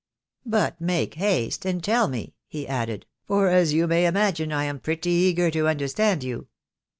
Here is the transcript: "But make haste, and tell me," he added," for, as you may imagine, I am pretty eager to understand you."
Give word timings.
"But 0.47 0.81
make 0.81 1.13
haste, 1.13 1.63
and 1.63 1.83
tell 1.83 2.07
me," 2.07 2.33
he 2.47 2.67
added," 2.67 3.05
for, 3.27 3.49
as 3.49 3.71
you 3.73 3.85
may 3.85 4.07
imagine, 4.07 4.51
I 4.51 4.63
am 4.63 4.79
pretty 4.79 5.11
eager 5.11 5.51
to 5.51 5.67
understand 5.67 6.23
you." 6.23 6.47